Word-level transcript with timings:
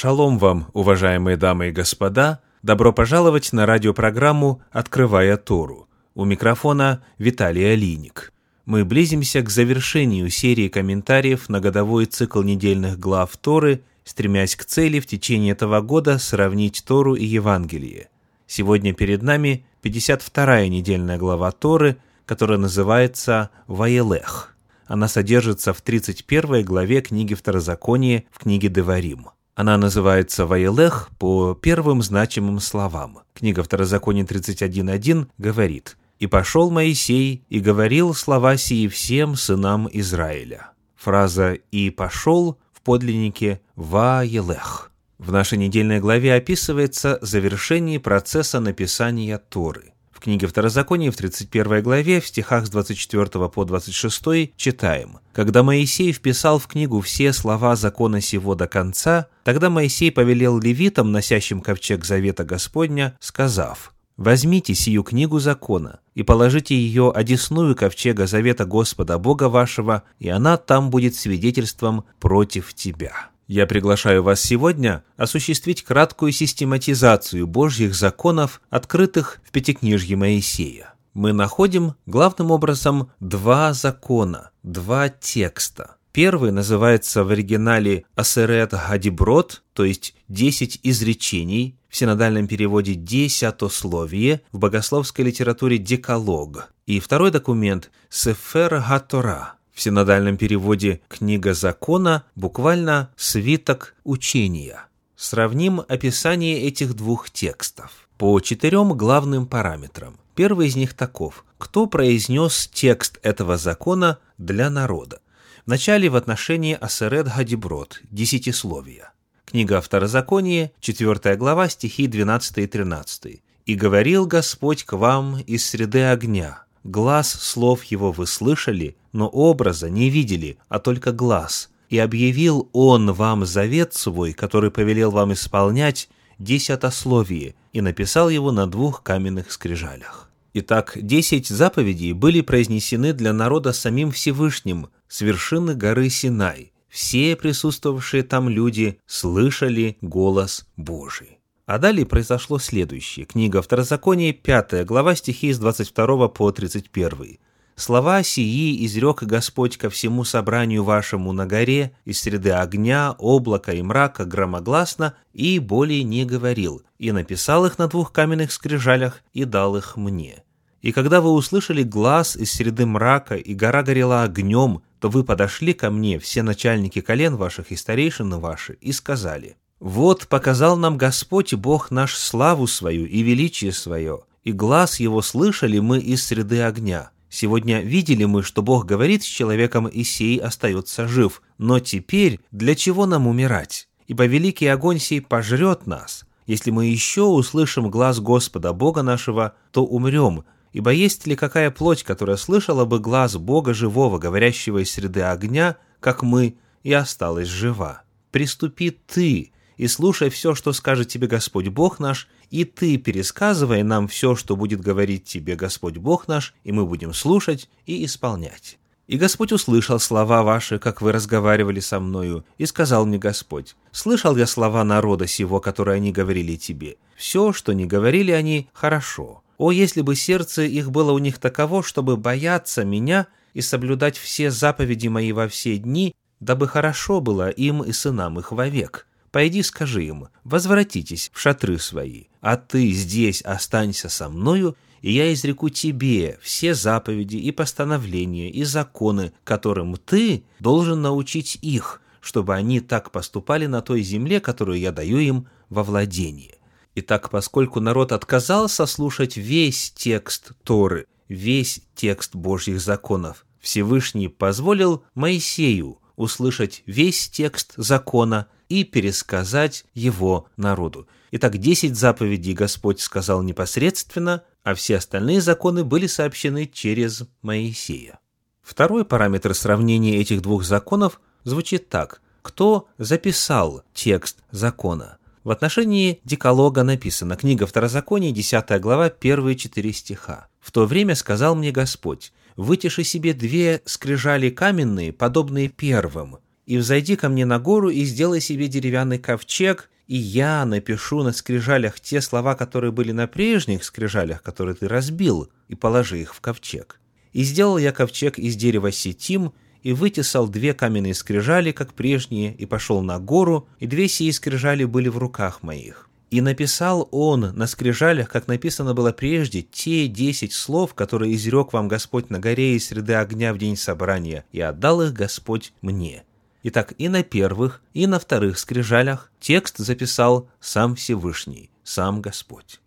Шалом 0.00 0.38
вам, 0.38 0.68
уважаемые 0.74 1.36
дамы 1.36 1.70
и 1.70 1.72
господа! 1.72 2.38
Добро 2.62 2.92
пожаловать 2.92 3.52
на 3.52 3.66
радиопрограмму 3.66 4.62
«Открывая 4.70 5.36
Тору». 5.36 5.88
У 6.14 6.24
микрофона 6.24 7.02
Виталий 7.18 7.72
Алиник. 7.72 8.32
Мы 8.64 8.84
близимся 8.84 9.42
к 9.42 9.50
завершению 9.50 10.30
серии 10.30 10.68
комментариев 10.68 11.48
на 11.48 11.58
годовой 11.58 12.06
цикл 12.06 12.42
недельных 12.42 12.96
глав 13.00 13.36
Торы, 13.38 13.82
стремясь 14.04 14.54
к 14.54 14.64
цели 14.64 15.00
в 15.00 15.06
течение 15.08 15.50
этого 15.50 15.80
года 15.80 16.20
сравнить 16.20 16.84
Тору 16.86 17.16
и 17.16 17.24
Евангелие. 17.24 18.08
Сегодня 18.46 18.94
перед 18.94 19.22
нами 19.22 19.66
52-я 19.82 20.68
недельная 20.68 21.18
глава 21.18 21.50
Торы, 21.50 21.96
которая 22.24 22.58
называется 22.58 23.50
«Ваелех». 23.66 24.54
Она 24.86 25.08
содержится 25.08 25.72
в 25.72 25.80
31 25.80 26.64
главе 26.64 27.00
книги 27.00 27.34
Второзакония 27.34 28.22
в 28.30 28.38
книге 28.38 28.68
Деварим. 28.68 29.30
Она 29.58 29.76
называется 29.76 30.46
«Ваелех» 30.46 31.10
по 31.18 31.52
первым 31.52 32.00
значимым 32.00 32.60
словам. 32.60 33.22
Книга 33.34 33.64
Второзакония 33.64 34.22
31.1 34.22 35.26
говорит 35.36 35.96
«И 36.20 36.28
пошел 36.28 36.70
Моисей 36.70 37.42
и 37.48 37.58
говорил 37.58 38.14
слова 38.14 38.56
сии 38.56 38.86
всем 38.86 39.34
сынам 39.34 39.88
Израиля». 39.92 40.70
Фраза 40.94 41.54
«и 41.72 41.90
пошел» 41.90 42.56
в 42.72 42.82
подлиннике 42.82 43.60
«Ваелех». 43.74 44.92
В 45.18 45.32
нашей 45.32 45.58
недельной 45.58 45.98
главе 45.98 46.34
описывается 46.34 47.18
завершение 47.20 47.98
процесса 47.98 48.60
написания 48.60 49.38
Торы– 49.38 49.92
в 50.18 50.20
книге 50.20 50.48
Второзакония 50.48 51.12
в 51.12 51.16
31 51.16 51.80
главе 51.80 52.20
в 52.20 52.26
стихах 52.26 52.66
с 52.66 52.70
24 52.70 53.48
по 53.48 53.64
26 53.64 54.56
читаем 54.56 55.18
«Когда 55.32 55.62
Моисей 55.62 56.12
вписал 56.12 56.58
в 56.58 56.66
книгу 56.66 57.00
все 57.00 57.32
слова 57.32 57.76
закона 57.76 58.20
сего 58.20 58.56
до 58.56 58.66
конца, 58.66 59.28
тогда 59.44 59.70
Моисей 59.70 60.10
повелел 60.10 60.58
левитам, 60.58 61.12
носящим 61.12 61.60
ковчег 61.60 62.04
завета 62.04 62.42
Господня, 62.42 63.16
сказав, 63.20 63.94
«Возьмите 64.16 64.74
сию 64.74 65.04
книгу 65.04 65.38
закона 65.38 66.00
и 66.16 66.24
положите 66.24 66.74
ее 66.74 67.12
одесную 67.14 67.76
ковчега 67.76 68.26
завета 68.26 68.64
Господа 68.64 69.18
Бога 69.20 69.48
вашего, 69.48 70.02
и 70.18 70.28
она 70.28 70.56
там 70.56 70.90
будет 70.90 71.14
свидетельством 71.14 72.04
против 72.18 72.74
тебя». 72.74 73.28
Я 73.48 73.66
приглашаю 73.66 74.22
вас 74.22 74.42
сегодня 74.42 75.02
осуществить 75.16 75.82
краткую 75.82 76.32
систематизацию 76.32 77.46
Божьих 77.46 77.94
законов, 77.94 78.60
открытых 78.68 79.40
в 79.42 79.50
Пятикнижье 79.52 80.16
Моисея. 80.16 80.92
Мы 81.14 81.32
находим 81.32 81.94
главным 82.04 82.50
образом 82.50 83.10
два 83.20 83.72
закона, 83.72 84.50
два 84.62 85.08
текста. 85.08 85.96
Первый 86.12 86.52
называется 86.52 87.24
в 87.24 87.30
оригинале 87.30 88.04
«Асерет 88.14 88.72
Гадиброд», 88.72 89.62
то 89.72 89.86
есть 89.86 90.14
«десять 90.28 90.78
изречений», 90.82 91.78
в 91.88 91.96
синодальном 91.96 92.48
переводе 92.48 92.94
«десятословие», 92.94 94.42
в 94.52 94.58
богословской 94.58 95.24
литературе 95.24 95.78
«декалог». 95.78 96.68
И 96.84 97.00
второй 97.00 97.30
документ 97.30 97.90
«Сефер 98.10 98.84
Гатора», 98.86 99.57
в 99.78 99.80
синодальном 99.80 100.36
переводе 100.36 101.00
«Книга 101.06 101.54
закона» 101.54 102.24
буквально 102.34 103.10
«свиток 103.16 103.94
учения». 104.02 104.86
Сравним 105.14 105.82
описание 105.86 106.62
этих 106.64 106.94
двух 106.94 107.30
текстов 107.30 108.08
по 108.16 108.40
четырем 108.40 108.94
главным 108.94 109.46
параметрам. 109.46 110.18
Первый 110.34 110.66
из 110.66 110.74
них 110.74 110.94
таков. 110.94 111.44
Кто 111.58 111.86
произнес 111.86 112.68
текст 112.74 113.20
этого 113.22 113.56
закона 113.56 114.18
для 114.36 114.68
народа? 114.68 115.20
Вначале 115.64 116.08
в 116.08 116.16
отношении 116.16 116.74
Асерет 116.74 117.28
Гадиброд, 117.28 118.00
десятисловия. 118.10 119.12
Книга 119.44 119.80
Второзаконие, 119.80 120.72
4 120.80 121.36
глава, 121.36 121.68
стихи 121.68 122.08
12 122.08 122.58
и 122.58 122.66
13. 122.66 123.42
«И 123.66 123.74
говорил 123.76 124.26
Господь 124.26 124.82
к 124.82 124.94
вам 124.94 125.38
из 125.38 125.64
среды 125.64 126.02
огня, 126.02 126.64
Глаз 126.84 127.30
слов 127.30 127.84
его 127.84 128.12
вы 128.12 128.26
слышали, 128.26 128.96
но 129.12 129.28
образа 129.28 129.90
не 129.90 130.10
видели, 130.10 130.58
а 130.68 130.78
только 130.78 131.12
глаз. 131.12 131.70
И 131.88 131.98
объявил 131.98 132.68
он 132.72 133.12
вам 133.12 133.46
завет 133.46 133.94
свой, 133.94 134.32
который 134.32 134.70
повелел 134.70 135.10
вам 135.10 135.32
исполнять, 135.32 136.08
десятословие, 136.38 137.54
и 137.72 137.80
написал 137.80 138.28
его 138.28 138.52
на 138.52 138.66
двух 138.66 139.02
каменных 139.02 139.50
скрижалях. 139.50 140.30
Итак, 140.54 140.98
десять 141.00 141.48
заповедей 141.48 142.12
были 142.12 142.40
произнесены 142.40 143.12
для 143.12 143.32
народа 143.32 143.72
самим 143.72 144.10
Всевышним 144.10 144.88
с 145.06 145.20
вершины 145.20 145.74
горы 145.74 146.10
Синай. 146.10 146.72
Все 146.88 147.36
присутствовавшие 147.36 148.22
там 148.22 148.48
люди 148.48 148.98
слышали 149.06 149.98
голос 150.00 150.66
Божий. 150.76 151.38
А 151.66 151.78
далее 151.78 152.06
произошло 152.06 152.58
следующее. 152.58 153.26
Книга 153.26 153.60
Второзакония, 153.60 154.32
5 154.32 154.86
глава, 154.86 155.14
стихи 155.14 155.52
с 155.52 155.58
22 155.58 156.28
по 156.28 156.50
31. 156.50 157.38
«Слова 157.78 158.24
сии 158.24 158.84
изрек 158.84 159.22
Господь 159.22 159.76
ко 159.76 159.88
всему 159.88 160.24
собранию 160.24 160.82
вашему 160.82 161.30
на 161.32 161.46
горе, 161.46 161.92
из 162.04 162.20
среды 162.20 162.50
огня, 162.50 163.14
облака 163.20 163.72
и 163.72 163.82
мрака 163.82 164.24
громогласно, 164.24 165.14
и 165.32 165.60
более 165.60 166.02
не 166.02 166.24
говорил, 166.24 166.82
и 166.98 167.12
написал 167.12 167.66
их 167.66 167.78
на 167.78 167.86
двух 167.86 168.10
каменных 168.10 168.50
скрижалях, 168.50 169.22
и 169.32 169.44
дал 169.44 169.76
их 169.76 169.96
мне. 169.96 170.42
И 170.82 170.90
когда 170.90 171.20
вы 171.20 171.30
услышали 171.30 171.84
глаз 171.84 172.34
из 172.34 172.50
среды 172.50 172.84
мрака, 172.84 173.36
и 173.36 173.54
гора 173.54 173.84
горела 173.84 174.24
огнем, 174.24 174.82
то 174.98 175.08
вы 175.08 175.22
подошли 175.22 175.72
ко 175.72 175.90
мне, 175.90 176.18
все 176.18 176.42
начальники 176.42 177.00
колен 177.00 177.36
ваших 177.36 177.70
и 177.70 177.76
старейшины 177.76 178.38
ваши, 178.38 178.72
и 178.80 178.90
сказали, 178.90 179.56
вот 179.78 180.26
показал 180.26 180.76
нам 180.76 180.98
Господь 180.98 181.54
Бог 181.54 181.92
наш 181.92 182.16
славу 182.16 182.66
свою 182.66 183.06
и 183.06 183.22
величие 183.22 183.70
свое, 183.70 184.22
и 184.42 184.50
глаз 184.50 184.98
его 184.98 185.22
слышали 185.22 185.78
мы 185.78 186.00
из 186.00 186.26
среды 186.26 186.60
огня. 186.62 187.12
Сегодня 187.30 187.80
видели 187.80 188.24
мы, 188.24 188.42
что 188.42 188.62
Бог 188.62 188.86
говорит 188.86 189.22
с 189.22 189.26
человеком, 189.26 189.86
и 189.86 190.02
сей 190.02 190.38
остается 190.38 191.06
жив. 191.06 191.42
Но 191.58 191.78
теперь 191.78 192.40
для 192.50 192.74
чего 192.74 193.06
нам 193.06 193.26
умирать? 193.26 193.88
Ибо 194.06 194.26
великий 194.26 194.66
огонь 194.66 194.98
сей 194.98 195.20
пожрет 195.20 195.86
нас. 195.86 196.24
Если 196.46 196.70
мы 196.70 196.86
еще 196.86 197.22
услышим 197.22 197.90
глаз 197.90 198.20
Господа 198.20 198.72
Бога 198.72 199.02
нашего, 199.02 199.54
то 199.70 199.84
умрем. 199.84 200.44
Ибо 200.72 200.92
есть 200.92 201.26
ли 201.26 201.36
какая 201.36 201.70
плоть, 201.70 202.02
которая 202.02 202.36
слышала 202.36 202.86
бы 202.86 203.00
глаз 203.00 203.36
Бога 203.36 203.74
живого, 203.74 204.18
говорящего 204.18 204.78
из 204.78 204.90
среды 204.90 205.22
огня, 205.22 205.76
как 206.00 206.22
мы, 206.22 206.56
и 206.82 206.92
осталась 206.92 207.48
жива? 207.48 208.02
Приступи 208.30 208.90
ты, 208.90 209.52
и 209.76 209.86
слушай 209.86 210.30
все, 210.30 210.54
что 210.54 210.72
скажет 210.72 211.08
тебе 211.08 211.26
Господь 211.26 211.68
Бог 211.68 211.98
наш, 211.98 212.28
и 212.50 212.64
ты 212.64 212.96
пересказывай 212.96 213.82
нам 213.82 214.08
все, 214.08 214.34
что 214.34 214.56
будет 214.56 214.80
говорить 214.80 215.24
тебе 215.24 215.56
Господь 215.56 215.96
Бог 215.96 216.28
наш, 216.28 216.54
и 216.64 216.72
мы 216.72 216.86
будем 216.86 217.12
слушать 217.12 217.68
и 217.86 218.04
исполнять. 218.04 218.78
И 219.06 219.16
Господь 219.16 219.52
услышал 219.52 219.98
слова 219.98 220.42
ваши, 220.42 220.78
как 220.78 221.00
вы 221.00 221.12
разговаривали 221.12 221.80
со 221.80 221.98
мною, 221.98 222.44
и 222.58 222.66
сказал 222.66 223.06
мне 223.06 223.18
Господь, 223.18 223.74
«Слышал 223.90 224.36
я 224.36 224.46
слова 224.46 224.84
народа 224.84 225.26
сего, 225.26 225.60
которые 225.60 225.96
они 225.96 226.12
говорили 226.12 226.56
тебе. 226.56 226.96
Все, 227.16 227.54
что 227.54 227.72
не 227.72 227.86
говорили 227.86 228.32
они, 228.32 228.68
хорошо. 228.74 229.42
О, 229.56 229.72
если 229.72 230.02
бы 230.02 230.14
сердце 230.14 230.62
их 230.62 230.90
было 230.90 231.12
у 231.12 231.18
них 231.18 231.38
таково, 231.38 231.82
чтобы 231.82 232.18
бояться 232.18 232.84
меня 232.84 233.28
и 233.54 233.62
соблюдать 233.62 234.18
все 234.18 234.50
заповеди 234.50 235.08
мои 235.08 235.32
во 235.32 235.48
все 235.48 235.78
дни, 235.78 236.14
дабы 236.38 236.68
хорошо 236.68 237.20
было 237.20 237.48
им 237.48 237.82
и 237.82 237.92
сынам 237.92 238.38
их 238.38 238.52
вовек. 238.52 239.06
Пойди 239.38 239.62
скажи 239.62 240.04
им, 240.04 240.26
возвратитесь 240.42 241.30
в 241.32 241.38
шатры 241.38 241.78
свои, 241.78 242.24
а 242.40 242.56
ты 242.56 242.90
здесь 242.90 243.40
останься 243.42 244.08
со 244.08 244.28
мною, 244.28 244.76
и 245.00 245.12
я 245.12 245.32
изреку 245.32 245.68
тебе 245.68 246.40
все 246.42 246.74
заповеди 246.74 247.36
и 247.36 247.52
постановления 247.52 248.50
и 248.50 248.64
законы, 248.64 249.32
которым 249.44 249.94
ты 249.94 250.42
должен 250.58 251.02
научить 251.02 251.56
их, 251.62 252.02
чтобы 252.20 252.56
они 252.56 252.80
так 252.80 253.12
поступали 253.12 253.66
на 253.66 253.80
той 253.80 254.02
земле, 254.02 254.40
которую 254.40 254.80
я 254.80 254.90
даю 254.90 255.18
им 255.18 255.46
во 255.68 255.84
владение. 255.84 256.56
Итак, 256.96 257.30
поскольку 257.30 257.78
народ 257.78 258.10
отказался 258.10 258.86
слушать 258.86 259.36
весь 259.36 259.92
текст 259.92 260.50
Торы, 260.64 261.06
весь 261.28 261.82
текст 261.94 262.34
Божьих 262.34 262.80
законов, 262.80 263.46
Всевышний 263.60 264.26
позволил 264.26 265.04
Моисею 265.14 266.00
услышать 266.18 266.82
весь 266.84 267.30
текст 267.30 267.72
закона 267.76 268.48
и 268.68 268.84
пересказать 268.84 269.86
его 269.94 270.48
народу. 270.56 271.08
Итак, 271.30 271.56
десять 271.58 271.96
заповедей 271.96 272.52
Господь 272.52 273.00
сказал 273.00 273.42
непосредственно, 273.42 274.42
а 274.64 274.74
все 274.74 274.96
остальные 274.96 275.40
законы 275.40 275.84
были 275.84 276.06
сообщены 276.06 276.66
через 276.66 277.22
Моисея. 277.40 278.18
Второй 278.60 279.04
параметр 279.04 279.54
сравнения 279.54 280.16
этих 280.16 280.42
двух 280.42 280.64
законов 280.64 281.20
звучит 281.44 281.88
так. 281.88 282.20
Кто 282.42 282.88
записал 282.98 283.82
текст 283.94 284.38
закона? 284.50 285.18
В 285.44 285.50
отношении 285.50 286.20
Деколога 286.24 286.82
написано, 286.82 287.36
книга 287.36 287.66
Второзакония, 287.66 288.32
10 288.32 288.80
глава, 288.80 289.08
первые 289.08 289.56
четыре 289.56 289.92
стиха. 289.92 290.48
«В 290.60 290.72
то 290.72 290.84
время 290.84 291.14
сказал 291.14 291.54
мне 291.54 291.70
Господь, 291.70 292.32
вытеши 292.58 293.04
себе 293.04 293.32
две 293.32 293.80
скрижали 293.86 294.50
каменные, 294.50 295.12
подобные 295.12 295.68
первым, 295.68 296.38
и 296.66 296.76
взойди 296.76 297.16
ко 297.16 297.28
мне 297.28 297.46
на 297.46 297.58
гору 297.58 297.88
и 297.88 298.02
сделай 298.04 298.40
себе 298.40 298.66
деревянный 298.66 299.18
ковчег, 299.18 299.88
и 300.08 300.16
я 300.16 300.66
напишу 300.66 301.22
на 301.22 301.32
скрижалях 301.32 302.00
те 302.00 302.20
слова, 302.20 302.56
которые 302.56 302.90
были 302.90 303.12
на 303.12 303.28
прежних 303.28 303.84
скрижалях, 303.84 304.42
которые 304.42 304.74
ты 304.74 304.88
разбил, 304.88 305.48
и 305.68 305.76
положи 305.76 306.20
их 306.20 306.34
в 306.34 306.40
ковчег. 306.40 307.00
И 307.32 307.44
сделал 307.44 307.78
я 307.78 307.92
ковчег 307.92 308.38
из 308.38 308.56
дерева 308.56 308.90
сетим, 308.90 309.52
и 309.84 309.92
вытесал 309.92 310.48
две 310.48 310.74
каменные 310.74 311.14
скрижали, 311.14 311.70
как 311.70 311.94
прежние, 311.94 312.52
и 312.52 312.66
пошел 312.66 313.00
на 313.02 313.20
гору, 313.20 313.68
и 313.78 313.86
две 313.86 314.08
сии 314.08 314.30
скрижали 314.32 314.84
были 314.84 315.08
в 315.08 315.18
руках 315.18 315.62
моих. 315.62 316.07
И 316.30 316.42
написал 316.42 317.08
он 317.10 317.40
на 317.56 317.66
скрижалях, 317.66 318.28
как 318.28 318.48
написано 318.48 318.92
было 318.92 319.12
прежде, 319.12 319.62
те 319.62 320.08
десять 320.08 320.52
слов, 320.52 320.92
которые 320.94 321.34
изрек 321.34 321.72
вам 321.72 321.88
Господь 321.88 322.28
на 322.28 322.38
горе 322.38 322.76
из 322.76 322.88
среды 322.88 323.14
огня 323.14 323.54
в 323.54 323.58
день 323.58 323.76
собрания, 323.76 324.44
и 324.52 324.60
отдал 324.60 325.00
их 325.00 325.14
Господь 325.14 325.72
мне. 325.80 326.24
Итак, 326.64 326.92
и 326.98 327.08
на 327.08 327.22
первых, 327.22 327.80
и 327.94 328.06
на 328.06 328.18
вторых 328.18 328.58
скрижалях 328.58 329.30
текст 329.40 329.78
записал 329.78 330.50
сам 330.60 330.96
Всевышний, 330.96 331.70
сам 331.82 332.20
Господь. 332.20 332.80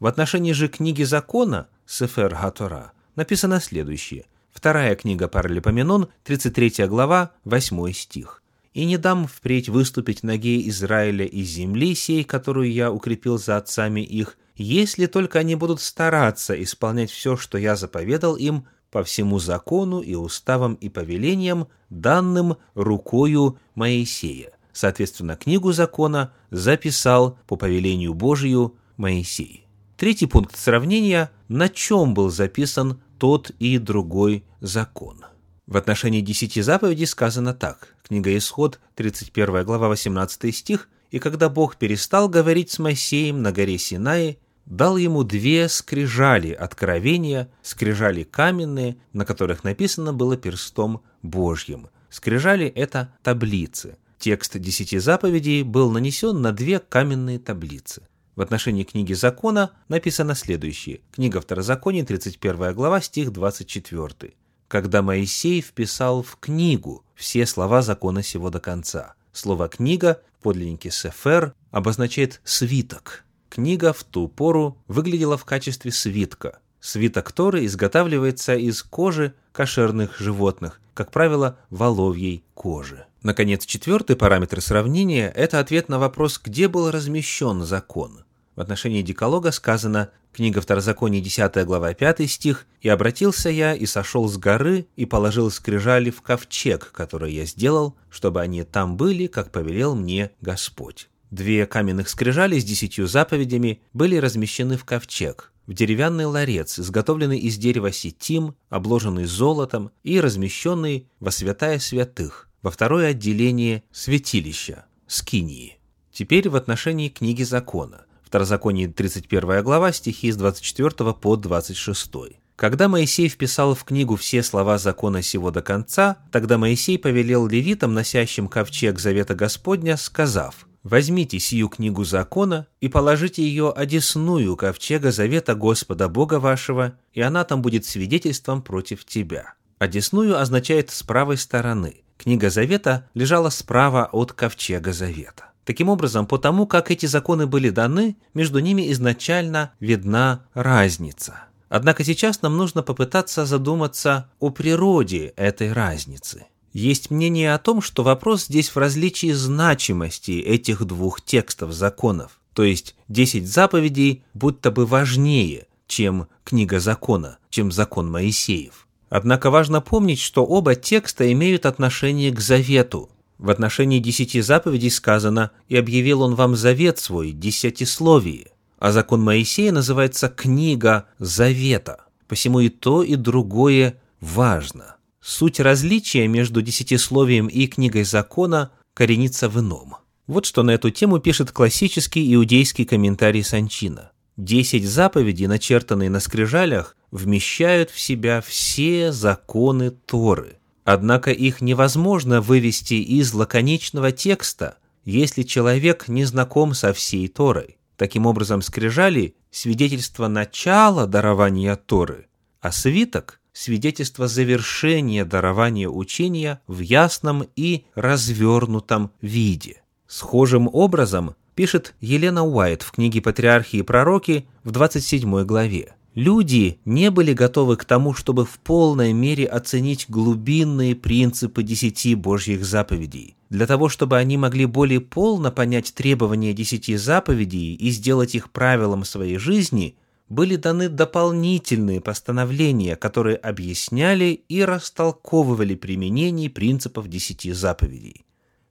В 0.00 0.06
отношении 0.06 0.52
же 0.52 0.66
книги 0.68 1.04
закона, 1.04 1.68
Сефер 1.86 2.34
Гатора, 2.34 2.92
написано 3.14 3.60
следующее. 3.60 4.24
Вторая 4.50 4.96
книга 4.96 5.28
Паралипоменон, 5.28 6.08
33 6.24 6.86
глава, 6.86 7.30
8 7.44 7.92
стих. 7.92 8.37
«И 8.74 8.84
не 8.84 8.96
дам 8.96 9.26
впредь 9.26 9.68
выступить 9.68 10.22
ноге 10.22 10.68
Израиля 10.68 11.24
из 11.24 11.48
земли 11.48 11.94
сей, 11.94 12.24
которую 12.24 12.72
я 12.72 12.92
укрепил 12.92 13.38
за 13.38 13.56
отцами 13.56 14.00
их, 14.00 14.36
если 14.56 15.06
только 15.06 15.38
они 15.38 15.54
будут 15.54 15.80
стараться 15.80 16.60
исполнять 16.62 17.10
все, 17.10 17.36
что 17.36 17.58
я 17.58 17.76
заповедал 17.76 18.36
им, 18.36 18.66
по 18.90 19.04
всему 19.04 19.38
закону 19.38 20.00
и 20.00 20.14
уставам 20.14 20.74
и 20.74 20.88
повелениям, 20.88 21.68
данным 21.90 22.56
рукою 22.74 23.58
Моисея. 23.74 24.52
Соответственно, 24.72 25.36
книгу 25.36 25.72
закона 25.72 26.32
записал 26.50 27.38
по 27.46 27.56
повелению 27.56 28.14
Божию 28.14 28.76
Моисей. 28.96 29.66
Третий 29.98 30.26
пункт 30.26 30.56
сравнения– 30.56 31.30
на 31.48 31.68
чем 31.68 32.14
был 32.14 32.30
записан 32.30 33.00
тот 33.18 33.50
и 33.58 33.78
другой 33.78 34.44
закон. 34.60 35.24
В 35.68 35.76
отношении 35.76 36.22
десяти 36.22 36.62
заповедей 36.62 37.06
сказано 37.06 37.52
так. 37.52 37.94
Книга 38.02 38.34
Исход, 38.38 38.80
31 38.94 39.64
глава, 39.64 39.88
18 39.88 40.56
стих. 40.56 40.88
«И 41.10 41.18
когда 41.18 41.50
Бог 41.50 41.76
перестал 41.76 42.30
говорить 42.30 42.70
с 42.70 42.78
Моисеем 42.78 43.42
на 43.42 43.52
горе 43.52 43.76
Синае, 43.76 44.38
дал 44.64 44.96
ему 44.96 45.24
две 45.24 45.68
скрижали 45.68 46.52
откровения, 46.52 47.50
скрижали 47.60 48.22
каменные, 48.22 48.96
на 49.12 49.26
которых 49.26 49.62
написано 49.62 50.14
было 50.14 50.38
перстом 50.38 51.02
Божьим. 51.20 51.88
Скрижали– 52.08 52.66
это 52.74 53.14
таблицы. 53.22 53.98
Текст 54.18 54.56
десяти 54.58 54.96
заповедей 54.96 55.64
был 55.64 55.90
нанесен 55.90 56.40
на 56.40 56.52
две 56.52 56.78
каменные 56.78 57.38
таблицы. 57.38 58.08
В 58.36 58.40
отношении 58.40 58.84
книги 58.84 59.12
закона 59.12 59.72
написано 59.88 60.34
следующее. 60.34 61.00
Книга 61.12 61.42
Второзакония, 61.42 62.06
31 62.06 62.72
глава, 62.72 63.02
стих 63.02 63.32
24. 63.32 64.32
«Когда 64.68 65.02
Моисей 65.02 65.60
вписал 65.60 66.22
в 66.22 66.36
книгу 66.36 67.04
все 67.14 67.46
слова 67.46 67.82
закона 67.82 68.22
сего 68.22 68.50
до 68.50 68.60
конца». 68.60 69.14
Слово 69.32 69.68
«книга» 69.68 70.20
в 70.38 70.42
подлиннике 70.42 70.90
«сефер» 70.90 71.54
обозначает 71.70 72.40
«свиток», 72.44 73.24
Книга 73.48 73.92
в 73.92 74.04
ту 74.04 74.28
пору 74.28 74.78
выглядела 74.88 75.36
в 75.38 75.44
качестве 75.44 75.90
свитка. 75.90 76.58
Свиток 76.80 77.32
Торы 77.32 77.64
изготавливается 77.64 78.54
из 78.54 78.82
кожи 78.82 79.34
кошерных 79.52 80.20
животных, 80.20 80.80
как 80.94 81.10
правило, 81.10 81.58
воловьей 81.70 82.44
кожи. 82.54 83.06
Наконец, 83.22 83.66
четвертый 83.66 84.16
параметр 84.16 84.60
сравнения– 84.60 85.28
это 85.34 85.58
ответ 85.58 85.88
на 85.88 85.98
вопрос, 85.98 86.40
где 86.42 86.68
был 86.68 86.90
размещен 86.90 87.64
закон. 87.64 88.24
В 88.58 88.60
отношении 88.60 89.02
Деколога 89.02 89.52
сказано, 89.52 90.10
книга 90.32 90.60
Второзакония, 90.60 91.20
10 91.20 91.64
глава, 91.64 91.94
5 91.94 92.28
стих, 92.28 92.66
«И 92.80 92.88
обратился 92.88 93.50
я, 93.50 93.72
и 93.72 93.86
сошел 93.86 94.28
с 94.28 94.36
горы, 94.36 94.88
и 94.96 95.06
положил 95.06 95.48
скрижали 95.52 96.10
в 96.10 96.22
ковчег, 96.22 96.90
который 96.90 97.32
я 97.32 97.44
сделал, 97.44 97.94
чтобы 98.10 98.40
они 98.40 98.64
там 98.64 98.96
были, 98.96 99.28
как 99.28 99.52
повелел 99.52 99.94
мне 99.94 100.32
Господь». 100.40 101.08
Две 101.30 101.66
каменных 101.66 102.08
скрижали 102.08 102.58
с 102.58 102.64
десятью 102.64 103.06
заповедями 103.06 103.80
были 103.92 104.16
размещены 104.16 104.76
в 104.76 104.84
ковчег, 104.84 105.52
в 105.68 105.72
деревянный 105.72 106.24
ларец, 106.24 106.80
изготовленный 106.80 107.38
из 107.38 107.58
дерева 107.58 107.92
сетим, 107.92 108.56
обложенный 108.70 109.26
золотом 109.26 109.92
и 110.02 110.18
размещенный 110.18 111.06
во 111.20 111.30
святая 111.30 111.78
святых, 111.78 112.48
во 112.62 112.72
второе 112.72 113.10
отделение 113.10 113.84
святилища, 113.92 114.86
скинии. 115.06 115.78
Теперь 116.10 116.48
в 116.48 116.56
отношении 116.56 117.08
книги 117.08 117.44
закона. 117.44 118.06
Второзаконие 118.28 118.88
31 118.88 119.62
глава, 119.62 119.90
стихи 119.90 120.30
с 120.30 120.36
24 120.36 121.14
по 121.14 121.36
26. 121.36 122.10
Когда 122.56 122.86
Моисей 122.86 123.26
вписал 123.26 123.74
в 123.74 123.84
книгу 123.84 124.16
все 124.16 124.42
слова 124.42 124.76
закона 124.76 125.22
сего 125.22 125.50
до 125.50 125.62
конца, 125.62 126.18
тогда 126.30 126.58
Моисей 126.58 126.98
повелел 126.98 127.46
левитам, 127.46 127.94
носящим 127.94 128.46
ковчег 128.46 128.98
завета 128.98 129.34
Господня, 129.34 129.96
сказав, 129.96 130.66
Возьмите 130.82 131.38
сию 131.38 131.70
книгу 131.70 132.04
закона 132.04 132.66
и 132.82 132.90
положите 132.90 133.42
ее 133.42 133.72
одесную 133.74 134.56
ковчега 134.56 135.10
завета 135.10 135.54
Господа 135.54 136.10
Бога 136.10 136.38
вашего, 136.38 136.98
и 137.14 137.22
она 137.22 137.44
там 137.44 137.62
будет 137.62 137.86
свидетельством 137.86 138.60
против 138.60 139.06
тебя. 139.06 139.54
Одесную 139.78 140.38
означает 140.38 140.90
с 140.90 141.02
правой 141.02 141.38
стороны. 141.38 142.02
Книга 142.18 142.50
завета 142.50 143.08
лежала 143.14 143.48
справа 143.48 144.10
от 144.12 144.34
ковчега 144.34 144.92
завета. 144.92 145.47
Таким 145.68 145.90
образом, 145.90 146.26
по 146.26 146.38
тому, 146.38 146.66
как 146.66 146.90
эти 146.90 147.04
законы 147.04 147.46
были 147.46 147.68
даны, 147.68 148.16
между 148.32 148.58
ними 148.58 148.90
изначально 148.90 149.72
видна 149.80 150.46
разница. 150.54 151.42
Однако 151.68 152.04
сейчас 152.04 152.40
нам 152.40 152.56
нужно 152.56 152.82
попытаться 152.82 153.44
задуматься 153.44 154.30
о 154.40 154.48
природе 154.48 155.34
этой 155.36 155.74
разницы. 155.74 156.46
Есть 156.72 157.10
мнение 157.10 157.52
о 157.52 157.58
том, 157.58 157.82
что 157.82 158.02
вопрос 158.02 158.46
здесь 158.46 158.70
в 158.70 158.78
различии 158.78 159.30
значимости 159.32 160.40
этих 160.40 160.86
двух 160.86 161.20
текстов 161.20 161.72
законов, 161.72 162.40
то 162.54 162.64
есть 162.64 162.94
10 163.08 163.46
заповедей 163.46 164.24
будто 164.32 164.70
бы 164.70 164.86
важнее, 164.86 165.66
чем 165.86 166.28
книга 166.44 166.80
закона, 166.80 167.36
чем 167.50 167.72
закон 167.72 168.10
Моисеев. 168.10 168.86
Однако 169.10 169.50
важно 169.50 169.82
помнить, 169.82 170.20
что 170.20 170.46
оба 170.46 170.74
текста 170.74 171.30
имеют 171.30 171.66
отношение 171.66 172.32
к 172.32 172.40
завету. 172.40 173.10
В 173.38 173.50
отношении 173.50 174.00
десяти 174.00 174.40
заповедей 174.40 174.90
сказано 174.90 175.52
«И 175.68 175.76
объявил 175.76 176.22
он 176.22 176.34
вам 176.34 176.56
завет 176.56 176.98
свой, 176.98 177.30
десятисловие», 177.30 178.48
а 178.78 178.92
закон 178.92 179.22
Моисея 179.22 179.72
называется 179.72 180.28
«Книга 180.28 181.06
завета». 181.18 182.04
Посему 182.26 182.60
и 182.60 182.68
то, 182.68 183.02
и 183.02 183.14
другое 183.16 184.00
важно. 184.20 184.96
Суть 185.20 185.60
различия 185.60 186.26
между 186.26 186.62
десятисловием 186.62 187.46
и 187.46 187.66
книгой 187.66 188.04
закона 188.04 188.72
коренится 188.94 189.48
в 189.48 189.58
ином. 189.60 189.96
Вот 190.26 190.44
что 190.44 190.62
на 190.62 190.72
эту 190.72 190.90
тему 190.90 191.20
пишет 191.20 191.52
классический 191.52 192.34
иудейский 192.34 192.84
комментарий 192.84 193.42
Санчина. 193.42 194.10
Десять 194.36 194.84
заповедей, 194.84 195.46
начертанные 195.46 196.10
на 196.10 196.20
скрижалях, 196.20 196.96
вмещают 197.10 197.90
в 197.90 197.98
себя 197.98 198.40
все 198.40 199.10
законы 199.10 199.90
Торы. 199.90 200.57
Однако 200.90 201.32
их 201.32 201.60
невозможно 201.60 202.40
вывести 202.40 202.94
из 202.94 203.34
лаконичного 203.34 204.10
текста, 204.10 204.78
если 205.04 205.42
человек 205.42 206.08
не 206.08 206.24
знаком 206.24 206.72
со 206.72 206.94
всей 206.94 207.28
Торой. 207.28 207.76
Таким 207.98 208.24
образом, 208.24 208.62
скрижали– 208.62 209.34
свидетельство 209.50 210.28
начала 210.28 211.06
дарования 211.06 211.76
Торы, 211.76 212.28
а 212.62 212.72
свиток 212.72 213.38
свидетельство 213.52 214.28
завершения 214.28 215.26
дарования 215.26 215.90
учения 215.90 216.62
в 216.66 216.80
ясном 216.80 217.46
и 217.54 217.84
развернутом 217.94 219.10
виде. 219.20 219.82
Схожим 220.06 220.70
образом 220.72 221.34
пишет 221.54 221.94
Елена 222.00 222.46
Уайт 222.46 222.80
в 222.80 222.92
книге 222.92 223.20
«Патриархи 223.20 223.76
и 223.76 223.82
пророки» 223.82 224.48
в 224.64 224.70
27 224.70 225.44
главе. 225.44 225.97
Люди 226.14 226.78
не 226.84 227.10
были 227.10 227.32
готовы 227.32 227.76
к 227.76 227.84
тому, 227.84 228.12
чтобы 228.14 228.44
в 228.44 228.58
полной 228.58 229.12
мере 229.12 229.46
оценить 229.46 230.06
глубинные 230.08 230.96
принципы 230.96 231.62
десяти 231.62 232.14
Божьих 232.14 232.64
заповедей. 232.64 233.36
Для 233.50 233.66
того, 233.66 233.88
чтобы 233.88 234.16
они 234.16 234.36
могли 234.36 234.66
более 234.66 235.00
полно 235.00 235.52
понять 235.52 235.94
требования 235.94 236.52
десяти 236.52 236.96
заповедей 236.96 237.74
и 237.74 237.90
сделать 237.90 238.34
их 238.34 238.50
правилом 238.50 239.04
своей 239.04 239.38
жизни– 239.38 239.96
были 240.28 240.56
даны 240.56 240.88
дополнительные 240.88 242.00
постановления, 242.00 242.96
которые 242.96 243.36
объясняли 243.36 244.42
и 244.48 244.62
растолковывали 244.62 245.74
применение 245.74 246.50
принципов 246.50 247.08
десяти 247.08 247.52
заповедей. 247.52 248.26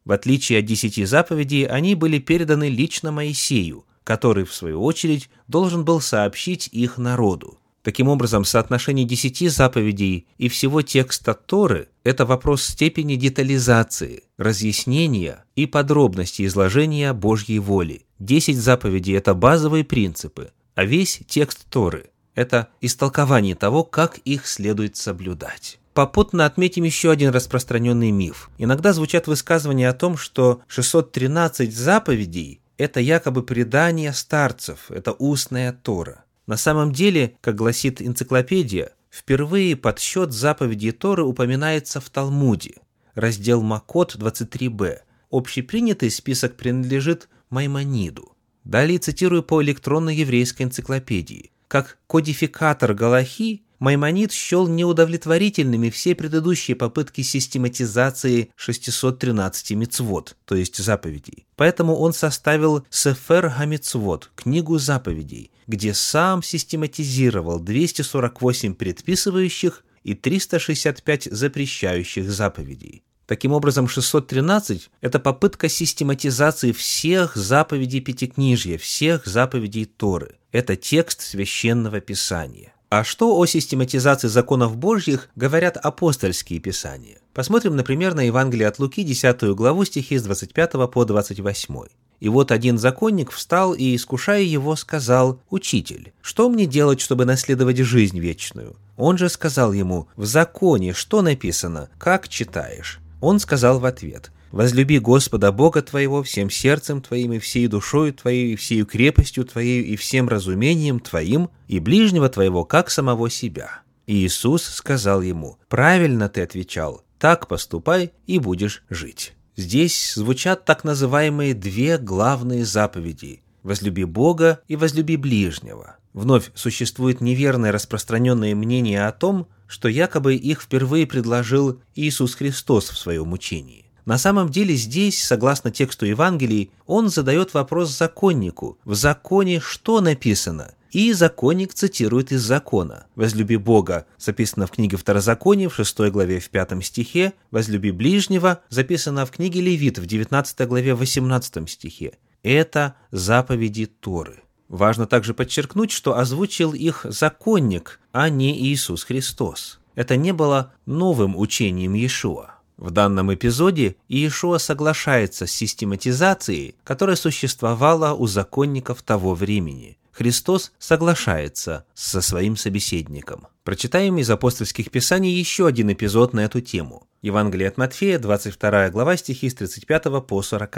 В 0.05 0.11
отличие 0.11 0.59
от 0.59 0.65
десяти 0.65 1.03
заповедей, 1.05 1.65
они 1.65 1.95
были 1.95 2.19
переданы 2.19 2.69
лично 2.69 3.11
Моисею, 3.11 3.85
который, 4.07 4.45
в 4.45 4.53
свою 4.53 4.81
очередь, 4.83 5.29
должен 5.49 5.83
был 5.83 5.99
сообщить 5.99 6.69
их 6.71 6.97
народу. 6.97 7.59
Таким 7.83 8.07
образом, 8.07 8.45
соотношение 8.45 9.05
десяти 9.05 9.49
заповедей 9.49 10.27
и 10.37 10.47
всего 10.47 10.81
текста 10.81 11.33
Торы– 11.33 11.89
Это 12.05 12.25
вопрос 12.25 12.63
степени 12.63 13.15
детализации, 13.17 14.23
разъяснения 14.37 15.43
и 15.57 15.65
подробности 15.65 16.45
изложения 16.45 17.11
Божьей 17.11 17.59
воли. 17.59 18.05
Десять 18.17 18.55
заповедей– 18.55 19.13
это 19.17 19.33
базовые 19.33 19.83
принципы, 19.83 20.51
а 20.73 20.85
весь 20.85 21.19
текст 21.27 21.65
Торы– 21.69 22.09
это 22.33 22.69
истолкование 22.79 23.55
того, 23.55 23.83
как 23.83 24.19
их 24.19 24.47
следует 24.47 24.95
соблюдать. 24.95 25.79
Попутно 25.93 26.45
отметим 26.45 26.85
еще 26.85 27.11
один 27.11 27.31
распространенный 27.31 28.11
миф. 28.11 28.51
Иногда 28.57 28.93
звучат 28.93 29.27
высказывания 29.27 29.89
о 29.89 29.93
том, 29.93 30.15
что 30.15 30.61
613 30.67 31.75
заповедей– 31.75 32.61
это 32.77 32.99
якобы 32.99 33.43
предание 33.43 34.13
старцев, 34.13 34.91
это 34.91 35.11
устная 35.13 35.73
Тора. 35.73 36.23
На 36.45 36.57
самом 36.57 36.91
деле, 36.91 37.35
как 37.41 37.55
гласит 37.55 38.01
энциклопедия, 38.01 38.91
впервые 39.09 39.75
подсчет 39.75 40.31
заповедей 40.31 40.91
Торы 40.91 41.23
упоминается 41.23 41.99
в 41.99 42.09
Талмуде, 42.09 42.75
раздел 43.15 43.61
Макот 43.61 44.15
23б. 44.15 44.99
Общепринятый 45.29 46.09
список 46.09 46.55
принадлежит 46.55 47.27
Маймониду. 47.49 48.33
Далее 48.63 48.99
цитирую 48.99 49.43
по 49.43 49.61
электронной 49.61 50.15
еврейской 50.15 50.63
энциклопедии. 50.63 51.51
Как 51.67 51.97
кодификатор 52.07 52.93
Галахи, 52.93 53.63
Маймонид 53.79 54.31
счел 54.31 54.67
неудовлетворительными 54.67 55.89
все 55.89 56.15
предыдущие 56.15 56.75
попытки 56.75 57.21
систематизации 57.21 58.49
613 58.55 59.71
мицвод, 59.71 60.35
то 60.45 60.55
есть 60.55 60.77
заповедей. 60.77 61.45
Поэтому 61.55 61.95
он 61.95 62.13
составил 62.13 62.85
Сефер 62.89 63.49
Хамицвод, 63.49 64.31
книгу 64.35 64.79
заповедей, 64.79 65.51
где 65.67 65.93
сам 65.93 66.41
систематизировал 66.41 67.59
248 67.59 68.73
предписывающих 68.73 69.83
и 70.03 70.15
365 70.15 71.25
запрещающих 71.25 72.31
заповедей. 72.31 73.03
Таким 73.27 73.51
образом, 73.51 73.89
613– 73.89 74.89
это 75.01 75.19
попытка 75.19 75.67
систематизации 75.67 76.71
всех 76.71 77.35
заповедей 77.35 77.99
Пятикнижья, 77.99 78.77
всех 78.77 79.27
заповедей 79.27 79.83
Торы. 79.85 80.37
Это 80.53 80.77
текст 80.77 81.21
Священного 81.21 81.99
Писания. 81.99 82.73
А 82.89 83.03
что 83.03 83.37
о 83.37 83.45
систематизации 83.45 84.29
законов 84.29 84.77
Божьих 84.77 85.27
говорят 85.35 85.75
апостольские 85.75 86.59
писания? 86.59 87.17
Посмотрим, 87.33 87.75
например, 87.75 88.13
на 88.13 88.21
Евангелие 88.21 88.65
от 88.65 88.79
Луки, 88.79 89.03
10 89.03 89.43
главу, 89.55 89.83
стихи 89.83 90.17
с 90.17 90.23
25 90.23 90.89
по 90.89 91.03
28. 91.03 91.75
И 92.21 92.29
вот 92.29 92.49
один 92.49 92.77
законник 92.77 93.31
встал 93.31 93.73
и, 93.73 93.93
искушая 93.93 94.41
его, 94.41 94.77
сказал, 94.77 95.41
«Учитель, 95.49 96.13
что 96.21 96.47
мне 96.47 96.65
делать, 96.65 97.01
чтобы 97.01 97.25
наследовать 97.25 97.77
жизнь 97.77 98.19
вечную?» 98.19 98.77
Он 98.95 99.17
же 99.17 99.27
сказал 99.27 99.73
ему, 99.73 100.07
«В 100.15 100.25
законе 100.25 100.93
что 100.93 101.21
написано? 101.21 101.89
Как 101.99 102.29
читаешь?» 102.29 103.01
Он 103.19 103.39
сказал 103.39 103.79
в 103.79 103.85
ответ, 103.85 104.31
«Возлюби 104.57 104.97
Господа 104.97 105.51
Бога 105.51 105.83
твоего 105.83 106.23
всем 106.23 106.49
сердцем 106.49 107.03
твоим 107.03 107.33
и 107.33 107.37
всей 107.37 107.67
душою 107.67 108.11
твоей, 108.11 108.53
и 108.53 108.55
всей 108.55 108.83
крепостью 108.85 109.45
твоей, 109.45 109.83
и 109.83 109.95
всем 109.95 110.27
разумением 110.27 110.99
твоим, 110.99 111.51
и 111.67 111.77
ближнего 111.77 112.27
твоего, 112.27 112.65
как 112.65 112.89
самого 112.89 113.29
себя». 113.29 113.81
И 114.07 114.25
Иисус 114.25 114.63
сказал 114.63 115.21
ему, 115.21 115.59
«Правильно 115.69 116.27
ты 116.27 116.41
отвечал, 116.41 117.03
так 117.19 117.47
поступай, 117.47 118.13
и 118.25 118.39
будешь 118.39 118.83
жить». 118.89 119.35
Здесь 119.55 120.15
звучат 120.15 120.65
так 120.65 120.83
называемые 120.83 121.53
две 121.53 121.99
главные 121.99 122.65
заповеди 122.65 123.43
«Возлюби 123.61 124.05
Бога» 124.05 124.61
и 124.67 124.75
«Возлюби 124.75 125.17
ближнего». 125.17 125.97
Вновь 126.13 126.49
существует 126.55 127.21
неверное 127.21 127.71
распространенное 127.71 128.55
мнение 128.55 129.05
о 129.05 129.11
том, 129.11 129.49
что 129.67 129.87
якобы 129.87 130.33
их 130.33 130.63
впервые 130.63 131.05
предложил 131.05 131.79
Иисус 131.93 132.33
Христос 132.33 132.89
в 132.89 132.97
своем 132.97 133.33
учении. 133.33 133.86
На 134.07 134.17
самом 134.17 134.47
деле 134.47 134.73
здесь, 134.75 135.21
согласно 135.21 135.69
тексту 135.69 136.05
Евангелий, 136.05 136.71
он 136.85 137.09
задает 137.09 137.53
вопрос 137.53 137.89
законнику. 137.89 138.77
В 138.85 138.95
законе 138.95 139.59
что 139.59 139.99
написано? 139.99 140.73
И 140.91 141.11
законник 141.11 141.73
цитирует 141.73 142.31
из 142.31 142.41
закона. 142.41 143.07
«Возлюби 143.15 143.57
Бога» 143.57 144.05
записано 144.17 144.65
в 144.65 144.71
книге 144.71 144.95
Второзакония 144.95 145.67
в 145.67 145.75
6 145.75 146.09
главе 146.09 146.39
в 146.39 146.49
5 146.49 146.85
стихе, 146.85 147.33
«Возлюби 147.51 147.91
ближнего» 147.91 148.61
записано 148.69 149.25
в 149.25 149.31
книге 149.31 149.59
Левит 149.59 149.99
в 149.99 150.05
19 150.05 150.67
главе 150.69 150.95
в 150.95 150.99
18 150.99 151.69
стихе. 151.69 152.17
Это 152.43 152.95
заповеди 153.11 153.87
Торы. 153.87 154.41
Важно 154.69 155.05
также 155.05 155.33
подчеркнуть, 155.33 155.91
что 155.91 156.17
озвучил 156.17 156.71
их 156.71 157.05
законник, 157.09 157.99
а 158.13 158.29
не 158.29 158.57
Иисус 158.57 159.03
Христос. 159.03 159.79
Это 159.95 160.15
не 160.15 160.31
было 160.31 160.71
новым 160.85 161.35
учением 161.37 161.93
Иешуа. 161.93 162.56
В 162.77 162.91
данном 162.91 163.33
эпизоде 163.33 163.95
Иешуа 164.07 164.59
соглашается 164.59 165.47
с 165.47 165.51
систематизацией, 165.51 166.75
которая 166.83 167.15
существовала 167.15 168.13
у 168.13 168.27
законников 168.27 169.01
того 169.01 169.33
времени. 169.33 169.97
Христос 170.11 170.71
соглашается 170.79 171.85
со 171.93 172.21
своим 172.21 172.55
собеседником. 172.55 173.47
Прочитаем 173.63 174.17
из 174.17 174.29
апостольских 174.29 174.89
писаний 174.89 175.31
еще 175.31 175.67
один 175.67 175.91
эпизод 175.91 176.33
на 176.33 176.41
эту 176.41 176.61
тему. 176.61 177.07
Евангелие 177.21 177.67
от 177.67 177.77
Матфея, 177.77 178.17
22 178.17 178.89
глава, 178.89 179.17
стихи 179.17 179.49
с 179.49 179.55
35 179.55 180.25
по 180.25 180.41
40. 180.41 180.77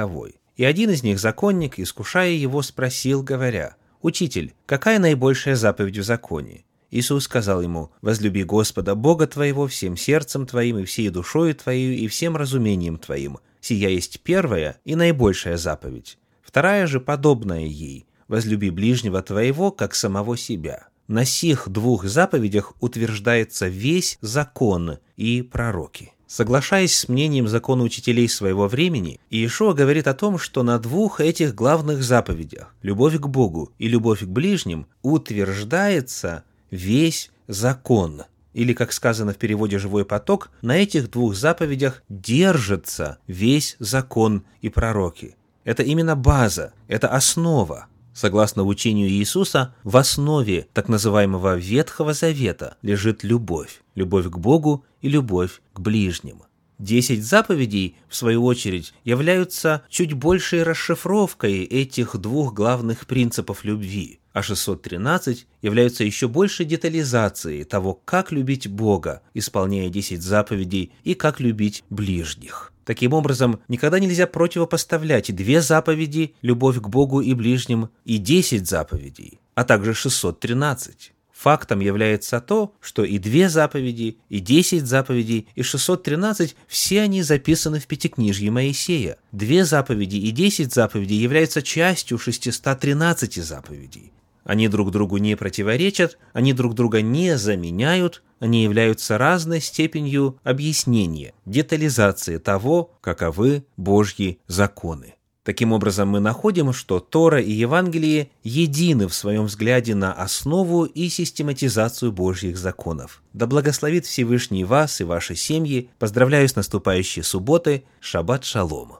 И 0.57 0.65
один 0.65 0.89
из 0.89 1.03
них, 1.03 1.19
законник, 1.19 1.79
искушая 1.79 2.31
его, 2.31 2.61
спросил, 2.61 3.23
говоря, 3.23 3.75
«Учитель, 4.01 4.53
какая 4.65 4.99
наибольшая 4.99 5.55
заповедь 5.55 5.97
в 5.97 6.03
законе?» 6.03 6.65
Иисус 6.91 7.25
сказал 7.25 7.61
ему, 7.61 7.91
«Возлюби 8.01 8.43
Господа 8.43 8.95
Бога 8.95 9.27
твоего 9.27 9.67
всем 9.67 9.95
сердцем 9.95 10.45
твоим 10.45 10.79
и 10.79 10.85
всей 10.85 11.09
душою 11.09 11.53
твоей 11.55 11.97
и 11.97 12.07
всем 12.07 12.35
разумением 12.35 12.97
твоим. 12.97 13.37
Сия 13.61 13.89
есть 13.89 14.21
первая 14.21 14.77
и 14.85 14.95
наибольшая 14.95 15.57
заповедь. 15.57 16.17
Вторая 16.41 16.87
же 16.87 16.99
подобная 16.99 17.65
ей. 17.65 18.05
Возлюби 18.27 18.69
ближнего 18.69 19.21
твоего, 19.21 19.71
как 19.71 19.93
самого 19.95 20.37
себя». 20.37 20.87
На 21.07 21.25
сих 21.25 21.67
двух 21.69 22.05
заповедях 22.05 22.73
утверждается 22.79 23.67
весь 23.67 24.19
закон 24.21 24.99
и 25.17 25.41
пророки. 25.41 26.13
Соглашаясь 26.27 26.95
с 26.95 27.09
мнением 27.09 27.47
закона 27.47 27.83
учителей 27.83 28.29
своего 28.29 28.67
времени, 28.67 29.19
Иешуа 29.31 29.73
говорит 29.73 30.07
о 30.07 30.13
том, 30.13 30.37
что 30.37 30.61
на 30.61 30.77
двух 30.77 31.19
этих 31.19 31.55
главных 31.55 32.03
заповедях– 32.03 32.75
любовь 32.83 33.17
к 33.19 33.25
Богу 33.25 33.71
и 33.79 33.87
любовь 33.87 34.21
к 34.21 34.27
ближним– 34.27 34.85
утверждается 35.01 36.43
весь 36.71 37.31
закон. 37.47 38.23
Или, 38.53 38.73
как 38.73 38.91
сказано 38.91 39.33
в 39.33 39.37
переводе 39.37 39.77
«Живой 39.77 40.05
поток», 40.05 40.49
на 40.61 40.77
этих 40.77 41.09
двух 41.11 41.35
заповедях 41.35 42.03
держится 42.09 43.19
весь 43.27 43.75
закон 43.79 44.43
и 44.61 44.69
пророки. 44.69 45.35
Это 45.63 45.83
именно 45.83 46.15
база, 46.15 46.73
это 46.87 47.09
основа. 47.09 47.87
Согласно 48.13 48.63
учению 48.63 49.07
Иисуса, 49.07 49.75
в 49.83 49.95
основе 49.95 50.67
так 50.73 50.89
называемого 50.89 51.55
Ветхого 51.57 52.13
Завета 52.13 52.75
лежит 52.81 53.23
любовь. 53.23 53.81
Любовь 53.95 54.25
к 54.25 54.37
Богу 54.37 54.83
и 55.01 55.09
любовь 55.09 55.61
к 55.73 55.79
ближним. 55.79 56.41
Десять 56.79 57.25
заповедей, 57.25 57.97
в 58.07 58.15
свою 58.15 58.45
очередь, 58.45 58.93
являются 59.03 59.83
чуть 59.89 60.13
большей 60.13 60.63
расшифровкой 60.63 61.65
этих 61.65 62.15
двух 62.15 62.53
главных 62.53 63.05
принципов 63.05 63.65
любви, 63.65 64.21
а 64.31 64.41
613 64.41 65.45
являются 65.61 66.05
еще 66.05 66.29
большей 66.29 66.65
детализацией 66.65 67.65
того, 67.65 67.95
как 68.05 68.31
любить 68.31 68.69
Бога, 68.69 69.21
исполняя 69.33 69.89
десять 69.89 70.21
заповедей, 70.21 70.93
и 71.03 71.15
как 71.15 71.41
любить 71.41 71.83
ближних. 71.89 72.71
Таким 72.85 73.11
образом, 73.11 73.59
никогда 73.67 73.99
нельзя 73.99 74.25
противопоставлять 74.25 75.35
две 75.35 75.61
заповеди– 75.61 76.33
любовь 76.41 76.77
к 76.77 76.87
Богу 76.87 77.19
и 77.19 77.33
ближним, 77.33 77.89
и 78.05 78.17
десять 78.17 78.69
заповедей, 78.69 79.41
а 79.53 79.65
также 79.65 79.93
613. 79.93 81.11
Фактом 81.39 81.79
является 81.79 82.41
то, 82.41 82.73
что 82.81 83.05
и 83.05 83.17
две 83.17 83.47
заповеди, 83.47 84.17
и 84.27 84.41
десять 84.41 84.85
заповедей, 84.85 85.47
и 85.55 85.63
613– 85.63 86.57
все 86.67 86.99
они 86.99 87.21
записаны 87.21 87.79
в 87.79 87.87
Пятикнижье 87.87 88.51
Моисея. 88.51 89.15
Две 89.31 89.63
заповеди 89.63 90.17
и 90.17 90.31
десять 90.31 90.73
заповедей 90.73 91.15
являются 91.15 91.61
частью 91.61 92.17
613 92.17 93.35
заповедей. 93.35 94.11
Они 94.43 94.67
друг 94.67 94.91
другу 94.91 95.15
не 95.15 95.37
противоречат, 95.37 96.17
они 96.33 96.51
друг 96.51 96.75
друга 96.75 97.01
не 97.01 97.37
заменяют, 97.37 98.21
они 98.39 98.63
являются 98.63 99.17
разной 99.17 99.61
степенью 99.61 100.37
объяснения, 100.43 101.33
детализации 101.45 102.37
того, 102.37 102.91
каковы 102.99 103.63
Божьи 103.77 104.39
законы. 104.47 105.15
Таким 105.49 105.71
образом, 105.71 106.09
мы 106.09 106.19
находим, 106.19 106.71
что 106.73 106.99
Тора 106.99 107.41
и 107.41 107.51
Евангелие 107.51 108.29
едины 108.43 109.07
в 109.07 109.15
своем 109.15 109.45
взгляде 109.45 109.95
на 109.95 110.13
основу 110.13 110.83
и 110.83 111.09
систематизацию 111.09 112.11
Божьих 112.11 112.55
законов. 112.55 113.23
Да 113.33 113.47
благословит 113.47 114.05
Всевышний 114.05 114.63
вас 114.63 115.01
и 115.01 115.05
ваши 115.05 115.35
семьи. 115.35 115.89
Поздравляю 115.97 116.47
с 116.47 116.55
наступающей 116.55 117.23
субботой. 117.23 117.83
Шаббат 117.99 118.45
шалом. 118.45 118.98